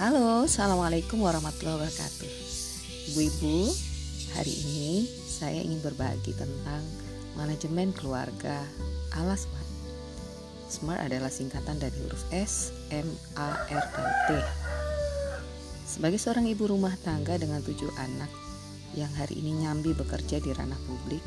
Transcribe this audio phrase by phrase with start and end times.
[0.00, 2.32] Halo, Assalamualaikum warahmatullahi wabarakatuh.
[3.12, 3.68] Ibu-ibu,
[4.32, 6.80] hari ini saya ingin berbagi tentang
[7.36, 8.64] manajemen keluarga
[9.12, 9.68] ala SMART
[10.72, 13.04] SMART adalah singkatan dari huruf S, M,
[13.36, 14.28] A, R, dan T.
[15.84, 18.32] Sebagai seorang ibu rumah tangga dengan tujuh anak
[18.96, 21.20] yang hari ini nyambi bekerja di ranah publik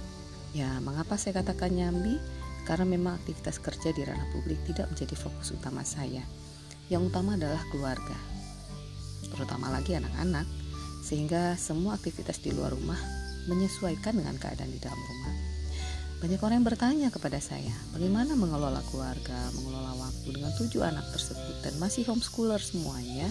[0.58, 2.17] Ya, mengapa saya katakan nyambi?
[2.66, 6.26] Karena memang aktivitas kerja di ranah publik tidak menjadi fokus utama saya.
[6.90, 8.33] Yang utama adalah keluarga
[9.34, 10.46] terutama lagi anak-anak,
[11.04, 12.98] sehingga semua aktivitas di luar rumah
[13.52, 15.34] menyesuaikan dengan keadaan di dalam rumah.
[16.23, 21.59] Banyak orang yang bertanya kepada saya, bagaimana mengelola keluarga, mengelola waktu dengan tujuh anak tersebut
[21.68, 23.28] dan masih homeschooler semuanya,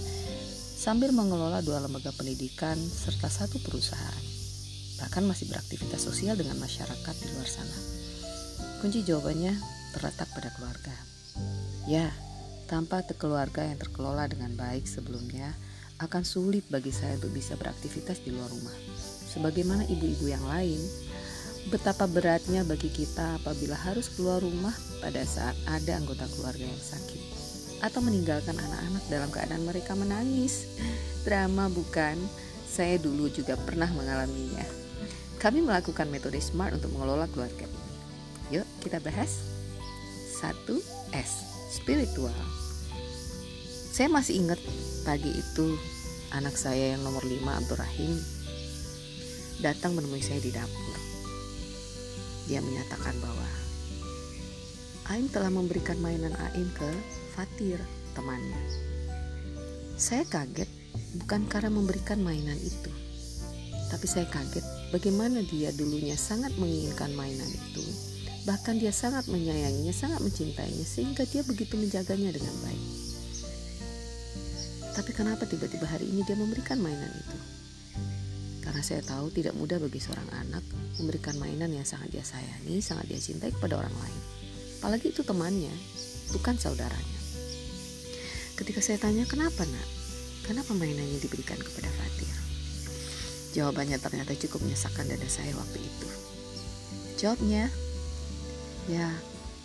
[0.76, 4.24] sambil mengelola dua lembaga pendidikan serta satu perusahaan.
[5.00, 7.78] Bahkan masih beraktivitas sosial dengan masyarakat di luar sana.
[8.84, 9.56] Kunci jawabannya
[9.96, 10.92] terletak pada keluarga.
[11.88, 12.12] Ya,
[12.68, 15.56] tanpa keluarga yang terkelola dengan baik sebelumnya,
[16.02, 18.74] akan sulit bagi saya untuk bisa beraktivitas di luar rumah.
[19.32, 20.82] Sebagaimana ibu-ibu yang lain,
[21.70, 27.22] betapa beratnya bagi kita apabila harus keluar rumah pada saat ada anggota keluarga yang sakit
[27.82, 30.70] atau meninggalkan anak-anak dalam keadaan mereka menangis.
[31.26, 32.18] Drama bukan?
[32.66, 34.64] Saya dulu juga pernah mengalaminya.
[35.42, 37.90] Kami melakukan metode SMART untuk mengelola keluarga ini.
[38.58, 39.42] Yuk kita bahas.
[40.38, 40.78] Satu
[41.14, 41.30] S,
[41.74, 42.61] spiritual.
[43.92, 44.56] Saya masih ingat
[45.04, 45.76] pagi itu
[46.32, 48.16] anak saya yang nomor 5 Abdurrahim
[49.60, 50.96] datang menemui saya di dapur.
[52.48, 53.44] Dia menyatakan bahwa
[55.12, 56.88] Aim telah memberikan mainan Aim ke
[57.36, 57.76] Fatir,
[58.16, 58.56] temannya.
[60.00, 60.72] Saya kaget
[61.20, 62.88] bukan karena memberikan mainan itu,
[63.92, 67.84] tapi saya kaget bagaimana dia dulunya sangat menginginkan mainan itu.
[68.48, 73.01] Bahkan dia sangat menyayanginya, sangat mencintainya, sehingga dia begitu menjaganya dengan baik.
[74.92, 77.38] Tapi kenapa tiba-tiba hari ini dia memberikan mainan itu?
[78.60, 80.60] Karena saya tahu tidak mudah bagi seorang anak
[81.00, 84.22] memberikan mainan yang sangat dia sayangi, sangat dia cintai kepada orang lain.
[84.84, 85.72] Apalagi itu temannya,
[86.36, 87.20] bukan saudaranya.
[88.52, 89.88] Ketika saya tanya, kenapa nak?
[90.44, 92.36] Kenapa mainannya diberikan kepada Fatir?
[93.56, 96.08] Jawabannya ternyata cukup menyesakkan dada saya waktu itu.
[97.16, 97.72] Jawabnya,
[98.92, 99.08] ya,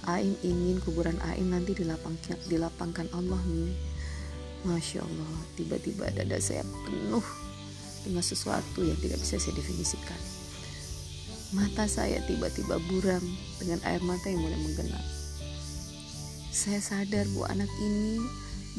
[0.08, 3.87] Ain ingin kuburan Ain nanti dilapangkan Allah nih
[4.68, 7.24] Masya Allah, tiba-tiba dada saya penuh
[8.04, 10.20] dengan sesuatu yang tidak bisa saya definisikan.
[11.56, 13.24] Mata saya tiba-tiba buram
[13.64, 15.08] dengan air mata yang mulai menggenang.
[16.52, 18.20] Saya sadar bahwa anak ini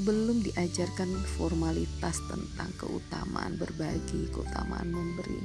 [0.04, 1.08] belum diajarkan
[1.40, 5.40] formalitas tentang keutamaan berbagi, keutamaan memberi.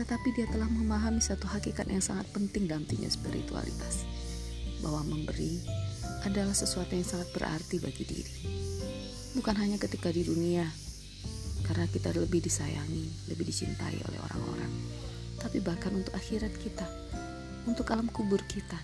[0.00, 4.08] Tetapi dia telah memahami satu hakikat yang sangat penting dalam dunia spiritualitas.
[4.80, 5.60] Bahwa memberi
[6.24, 8.36] adalah sesuatu yang sangat berarti bagi diri
[9.38, 10.66] bukan hanya ketika di dunia,
[11.62, 14.72] karena kita lebih disayangi, lebih dicintai oleh orang-orang,
[15.38, 16.82] tapi bahkan untuk akhirat kita,
[17.70, 18.74] untuk alam kubur kita,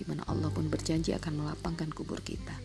[0.00, 2.56] di mana Allah pun berjanji akan melapangkan kubur kita.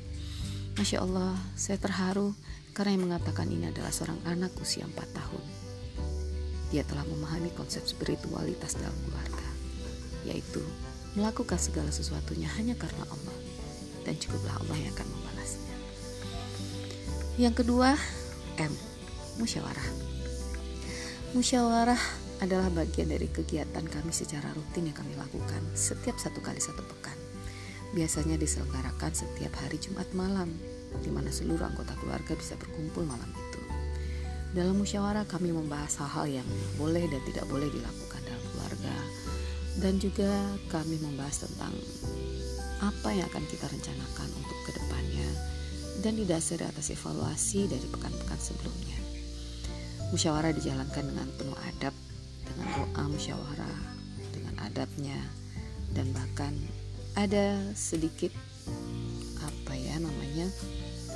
[0.79, 2.31] Masya Allah, saya terharu
[2.71, 5.43] karena yang mengatakan ini adalah seorang anak usia 4 tahun.
[6.71, 9.47] Dia telah memahami konsep spiritualitas dalam keluarga,
[10.23, 10.63] yaitu
[11.19, 13.35] melakukan segala sesuatunya hanya karena Allah,
[14.07, 15.20] dan cukuplah Allah yang akan.
[17.41, 17.97] Yang kedua,
[18.61, 18.69] M.
[19.41, 19.89] Musyawarah.
[21.33, 21.97] Musyawarah
[22.37, 27.17] adalah bagian dari kegiatan kami secara rutin yang kami lakukan setiap satu kali satu pekan.
[27.97, 30.53] Biasanya diselenggarakan setiap hari Jumat malam,
[31.01, 33.61] di mana seluruh anggota keluarga bisa berkumpul malam itu.
[34.53, 38.95] Dalam musyawarah kami membahas hal-hal yang boleh dan tidak boleh dilakukan dalam keluarga,
[39.81, 40.29] dan juga
[40.69, 41.73] kami membahas tentang
[42.85, 44.57] apa yang akan kita rencanakan untuk
[46.01, 48.97] dan didasari atas evaluasi dari pekan-pekan sebelumnya.
[50.11, 51.95] Musyawarah dijalankan dengan penuh adab,
[52.43, 53.79] dengan doa musyawarah,
[54.33, 55.19] dengan adabnya,
[55.95, 56.51] dan bahkan
[57.15, 58.33] ada sedikit
[59.39, 60.49] apa ya namanya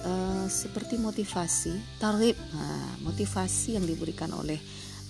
[0.06, 4.62] uh, seperti motivasi, tarif, nah, motivasi yang diberikan oleh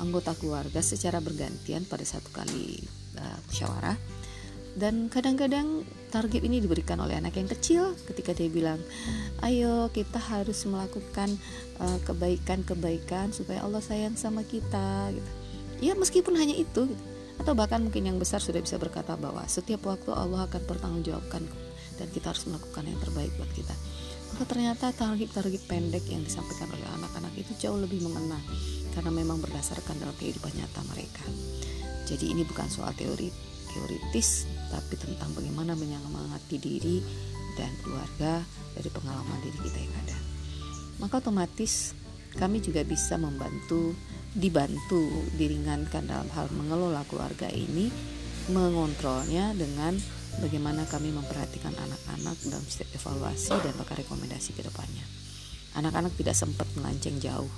[0.02, 2.82] anggota keluarga secara bergantian pada satu kali
[3.20, 4.25] uh, musyawarah
[4.76, 8.80] dan kadang-kadang target ini diberikan oleh anak yang kecil ketika dia bilang
[9.44, 11.32] ayo kita harus melakukan
[11.80, 15.32] uh, kebaikan-kebaikan supaya Allah sayang sama kita gitu.
[15.80, 17.04] Ya meskipun hanya itu gitu.
[17.36, 21.44] atau bahkan mungkin yang besar sudah bisa berkata bahwa setiap waktu Allah akan bertanggungjawabkan
[22.00, 23.76] dan kita harus melakukan yang terbaik buat kita.
[24.36, 28.40] Maka ternyata target-target pendek yang disampaikan oleh anak-anak itu jauh lebih mengena
[28.96, 31.24] karena memang berdasarkan dalam kehidupan nyata mereka.
[32.08, 33.28] Jadi ini bukan soal teori
[33.76, 36.98] teoritis tapi tentang bagaimana menyemangati diri
[37.56, 38.44] dan keluarga
[38.76, 40.18] dari pengalaman diri kita yang ada.
[41.00, 41.96] Maka otomatis
[42.36, 43.96] kami juga bisa membantu
[44.36, 45.08] dibantu
[45.40, 47.88] diringankan dalam hal mengelola keluarga ini
[48.52, 49.96] mengontrolnya dengan
[50.44, 55.06] bagaimana kami memperhatikan anak-anak dalam setiap evaluasi dan bahkan rekomendasi ke depannya.
[55.80, 57.50] Anak-anak tidak sempat melanceng jauh.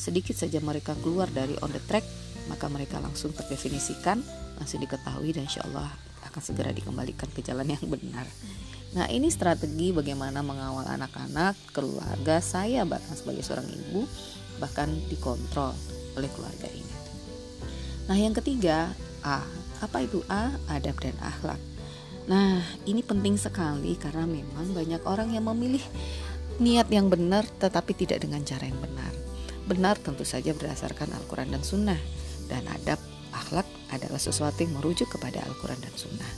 [0.00, 2.06] Sedikit saja mereka keluar dari on the track,
[2.48, 4.24] maka mereka langsung terdefinisikan,
[4.56, 8.24] langsung diketahui dan insya Allah akan segera dikembalikan ke jalan yang benar.
[8.90, 14.06] Nah ini strategi bagaimana mengawal anak-anak, keluarga saya bahkan sebagai seorang ibu
[14.58, 15.74] bahkan dikontrol
[16.18, 16.96] oleh keluarga ini.
[18.10, 18.90] Nah yang ketiga
[19.22, 19.46] A,
[19.78, 20.54] apa itu A?
[20.66, 21.60] Adab dan akhlak.
[22.26, 25.82] Nah ini penting sekali karena memang banyak orang yang memilih
[26.60, 29.12] niat yang benar tetapi tidak dengan cara yang benar.
[29.70, 32.00] Benar tentu saja berdasarkan Al-Quran dan Sunnah
[32.50, 32.98] dan adab
[33.50, 36.32] akhlak adalah sesuatu yang merujuk kepada Al-Quran dan Sunnah.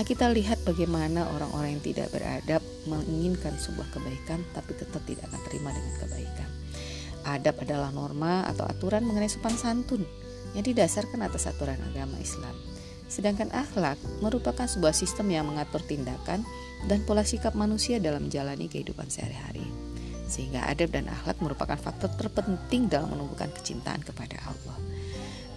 [0.00, 5.40] Nah kita lihat bagaimana orang-orang yang tidak beradab menginginkan sebuah kebaikan tapi tetap tidak akan
[5.44, 6.48] terima dengan kebaikan.
[7.28, 10.08] Adab adalah norma atau aturan mengenai sopan santun
[10.56, 12.56] yang didasarkan atas aturan agama Islam.
[13.12, 16.40] Sedangkan akhlak merupakan sebuah sistem yang mengatur tindakan
[16.88, 19.68] dan pola sikap manusia dalam menjalani kehidupan sehari-hari.
[20.24, 24.93] Sehingga adab dan akhlak merupakan faktor terpenting dalam menumbuhkan kecintaan kepada Allah.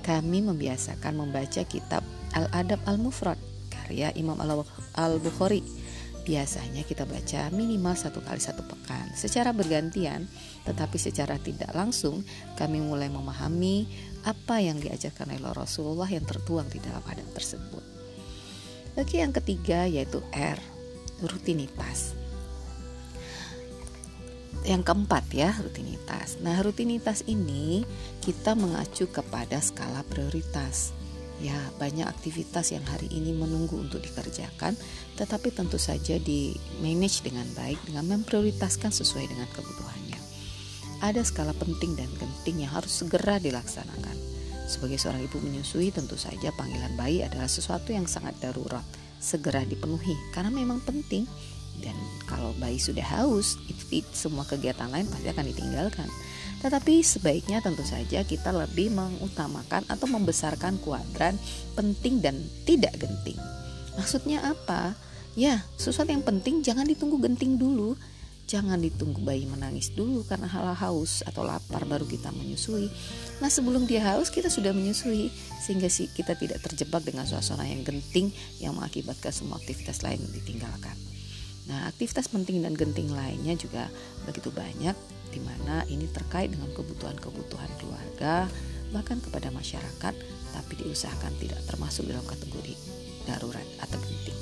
[0.07, 1.99] Kami membiasakan membaca kitab
[2.31, 3.35] Al-Adab Al-Mufrad
[3.67, 4.39] karya Imam
[4.95, 5.59] Al-Bukhari.
[6.23, 10.27] Biasanya kita baca minimal satu kali satu pekan secara bergantian,
[10.63, 12.23] tetapi secara tidak langsung
[12.55, 13.87] kami mulai memahami
[14.23, 17.83] apa yang diajarkan oleh Rasulullah yang tertuang di dalam adab tersebut.
[18.99, 20.59] Lagi yang ketiga yaitu R,
[21.23, 22.26] rutinitas.
[24.65, 26.39] Yang keempat ya, rutinitas.
[26.41, 27.85] Nah, rutinitas ini
[28.23, 30.95] kita mengacu kepada skala prioritas.
[31.37, 34.73] Ya, banyak aktivitas yang hari ini menunggu untuk dikerjakan,
[35.21, 40.17] tetapi tentu saja di manage dengan baik dengan memprioritaskan sesuai dengan kebutuhannya.
[41.05, 44.17] Ada skala penting dan genting yang harus segera dilaksanakan.
[44.65, 48.83] Sebagai seorang ibu menyusui, tentu saja panggilan bayi adalah sesuatu yang sangat darurat,
[49.21, 51.29] segera dipenuhi karena memang penting.
[51.81, 51.95] Dan
[52.25, 56.09] kalau bayi sudah haus, itu semua kegiatan lain pasti akan ditinggalkan.
[56.57, 61.37] Tetapi sebaiknya tentu saja kita lebih mengutamakan atau membesarkan kuadran
[61.77, 63.37] penting dan tidak genting.
[63.93, 64.97] Maksudnya apa?
[65.37, 67.93] Ya, sesuatu yang penting jangan ditunggu genting dulu.
[68.47, 72.87] Jangan ditunggu bayi menangis dulu karena hal haus atau lapar baru kita menyusui.
[73.43, 75.27] Nah sebelum dia haus kita sudah menyusui
[75.59, 78.31] sehingga kita tidak terjebak dengan suasana yang genting
[78.63, 80.95] yang mengakibatkan semua aktivitas lain ditinggalkan.
[81.67, 83.91] Nah aktivitas penting dan genting lainnya juga
[84.23, 84.95] begitu banyak
[85.31, 88.47] di mana ini terkait dengan kebutuhan-kebutuhan keluarga
[88.95, 90.15] bahkan kepada masyarakat
[90.55, 92.73] tapi diusahakan tidak termasuk dalam kategori
[93.27, 94.37] darurat atau penting.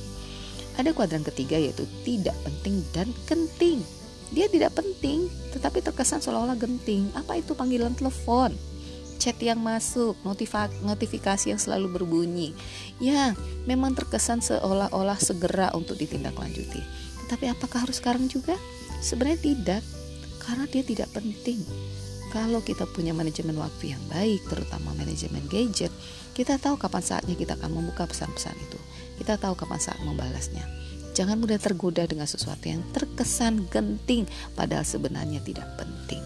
[0.78, 3.82] Ada kuadran ketiga yaitu tidak penting dan genting.
[4.30, 5.26] Dia tidak penting
[5.56, 7.10] tetapi terkesan seolah-olah genting.
[7.18, 8.54] Apa itu panggilan telepon?
[9.16, 10.20] Chat yang masuk,
[10.84, 12.52] notifikasi yang selalu berbunyi.
[13.00, 13.32] Ya,
[13.64, 17.05] memang terkesan seolah-olah segera untuk ditindaklanjuti.
[17.26, 18.54] Tetapi apakah harus sekarang juga?
[19.02, 19.82] Sebenarnya tidak
[20.46, 21.66] karena dia tidak penting.
[22.30, 25.90] Kalau kita punya manajemen waktu yang baik, terutama manajemen gadget,
[26.36, 28.80] kita tahu kapan saatnya kita akan membuka pesan-pesan itu.
[29.18, 30.68] Kita tahu kapan saat membalasnya.
[31.16, 36.20] Jangan mudah tergoda dengan sesuatu yang terkesan genting, padahal sebenarnya tidak penting.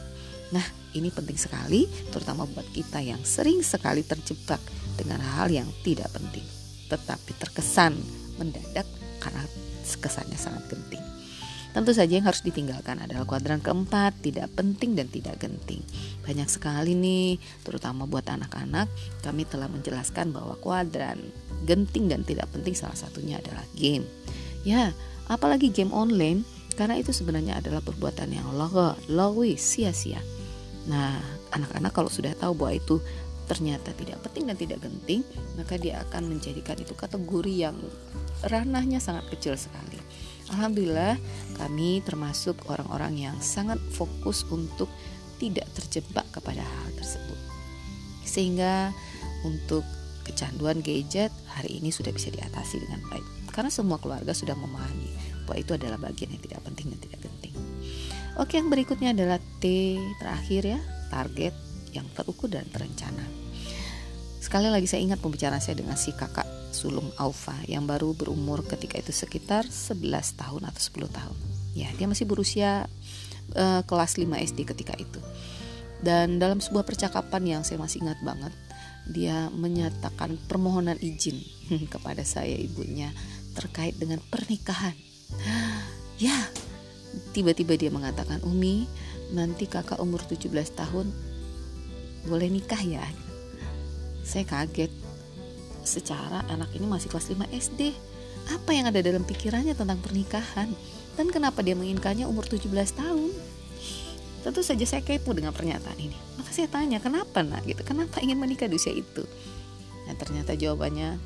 [0.49, 0.65] Nah,
[0.97, 4.57] ini penting sekali, terutama buat kita yang sering sekali terjebak
[4.97, 6.41] dengan hal yang tidak penting,
[6.89, 7.93] tetapi terkesan
[8.41, 8.89] mendadak
[9.21, 9.45] karena
[9.97, 11.01] kesannya sangat genting.
[11.69, 15.85] Tentu saja yang harus ditinggalkan adalah kuadran keempat, tidak penting dan tidak genting.
[16.25, 18.89] Banyak sekali nih, terutama buat anak-anak,
[19.21, 21.21] kami telah menjelaskan bahwa kuadran
[21.69, 24.01] genting dan tidak penting salah satunya adalah game.
[24.65, 24.97] Ya,
[25.29, 26.41] apalagi game online,
[26.73, 30.19] karena itu sebenarnya adalah perbuatan yang logo, lowi, sia-sia.
[30.89, 31.21] Nah,
[31.53, 32.97] anak-anak kalau sudah tahu bahwa itu
[33.45, 35.21] ternyata tidak penting dan tidak genting,
[35.53, 37.77] maka dia akan menjadikan itu kategori yang
[38.45, 39.99] ranahnya sangat kecil sekali.
[40.49, 41.19] Alhamdulillah
[41.61, 44.89] kami termasuk orang-orang yang sangat fokus untuk
[45.37, 47.39] tidak terjebak kepada hal tersebut.
[48.25, 48.91] Sehingga
[49.45, 49.85] untuk
[50.25, 53.25] kecanduan gadget hari ini sudah bisa diatasi dengan baik.
[53.49, 55.09] Karena semua keluarga sudah memahami
[55.49, 57.53] bahwa itu adalah bagian yang tidak penting dan tidak penting.
[58.37, 60.79] Oke, yang berikutnya adalah T terakhir ya,
[61.09, 61.51] target
[61.91, 63.25] yang terukur dan terencana.
[64.39, 68.95] Sekali lagi saya ingat pembicaraan saya dengan si kakak sulung Aufa yang baru berumur ketika
[68.95, 69.99] itu sekitar 11
[70.39, 71.37] tahun atau 10 tahun.
[71.75, 72.87] Ya, dia masih berusia
[73.59, 75.19] uh, kelas 5 SD ketika itu.
[75.99, 78.55] Dan dalam sebuah percakapan yang saya masih ingat banget,
[79.11, 81.43] dia menyatakan permohonan izin
[81.93, 83.11] kepada saya ibunya
[83.59, 84.95] terkait dengan pernikahan.
[86.19, 86.35] Ya,
[87.31, 88.91] tiba-tiba dia mengatakan Umi
[89.31, 91.07] nanti kakak umur 17 tahun
[92.27, 93.07] boleh nikah ya
[94.27, 94.91] saya kaget
[95.89, 97.97] secara anak ini masih kelas 5 SD
[98.49, 100.73] apa yang ada dalam pikirannya tentang pernikahan?
[101.13, 102.65] Dan kenapa dia menginginkannya umur 17
[102.97, 103.29] tahun?
[104.41, 106.17] Tentu saja saya kepo dengan pernyataan ini.
[106.39, 107.61] Maka saya tanya kenapa nak?
[107.67, 109.21] Gitu kenapa ingin menikah di usia itu?
[110.07, 111.19] Nah ternyata jawabannya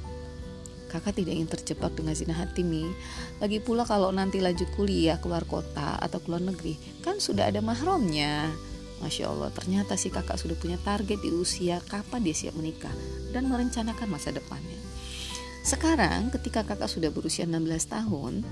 [0.91, 2.86] kakak tidak ingin terjebak dengan zina hatimi
[3.41, 8.53] lagi pula kalau nanti lanjut kuliah keluar kota atau keluar negeri kan sudah ada mahramnya
[9.02, 12.94] Masya Allah, ternyata si kakak sudah punya target di usia kapan dia siap menikah
[13.34, 14.78] dan merencanakan masa depannya.
[15.64, 18.44] Sekarang ketika kakak sudah berusia 16 tahun,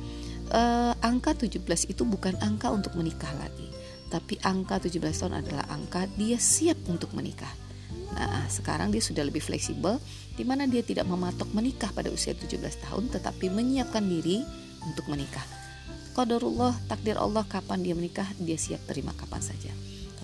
[0.52, 3.68] eh, angka 17 itu bukan angka untuk menikah lagi.
[4.08, 7.52] Tapi angka 17 tahun adalah angka dia siap untuk menikah.
[8.12, 9.96] Nah, sekarang dia sudah lebih fleksibel
[10.36, 14.44] di mana dia tidak mematok menikah pada usia 17 tahun tetapi menyiapkan diri
[14.84, 15.44] untuk menikah.
[16.12, 19.72] Qadarullah, takdir Allah kapan dia menikah, dia siap terima kapan saja.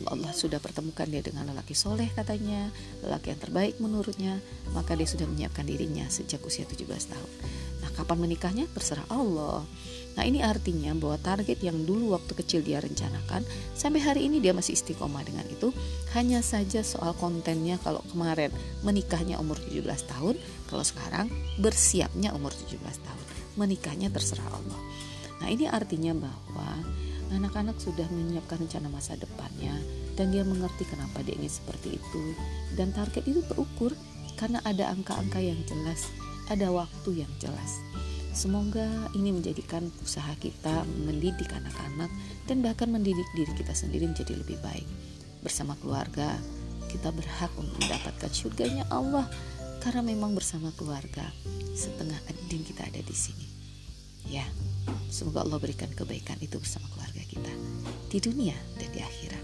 [0.10, 2.72] Allah sudah pertemukan dia dengan lelaki soleh katanya,
[3.04, 4.40] lelaki yang terbaik menurutnya,
[4.72, 7.32] maka dia sudah menyiapkan dirinya sejak usia 17 tahun.
[7.84, 9.64] Nah, kapan menikahnya terserah Allah.
[10.18, 13.46] Nah, ini artinya bahwa target yang dulu waktu kecil dia rencanakan,
[13.78, 15.70] sampai hari ini dia masih istiqomah dengan itu.
[16.18, 18.50] Hanya saja soal kontennya kalau kemarin
[18.82, 20.36] menikahnya umur 17 tahun,
[20.74, 21.30] kalau sekarang
[21.62, 23.24] bersiapnya umur 17 tahun.
[23.62, 24.80] Menikahnya terserah Allah.
[25.38, 26.82] Nah, ini artinya bahwa
[27.34, 29.76] anak-anak sudah menyiapkan rencana masa depannya
[30.16, 32.24] dan dia mengerti kenapa dia ingin seperti itu.
[32.74, 33.92] Dan target itu terukur
[34.38, 36.08] karena ada angka-angka yang jelas
[36.48, 37.84] ada waktu yang jelas.
[38.32, 38.86] Semoga
[39.18, 42.12] ini menjadikan usaha kita mendidik anak-anak
[42.46, 44.86] dan bahkan mendidik diri kita sendiri menjadi lebih baik.
[45.42, 46.38] Bersama keluarga
[46.88, 49.26] kita berhak untuk mendapatkan surganya Allah
[49.82, 51.26] karena memang bersama keluarga
[51.74, 53.48] setengah adin kita ada di sini.
[54.28, 54.46] Ya
[55.08, 57.54] Semoga Allah berikan kebaikan itu bersama keluarga kita
[58.08, 59.44] di dunia dan di akhirat.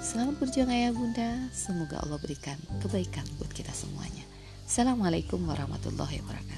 [0.00, 1.30] Selamat berjuang ayah bunda.
[1.50, 4.22] Semoga Allah berikan kebaikan buat kita semuanya.
[4.64, 6.55] Assalamualaikum warahmatullahi wabarakatuh.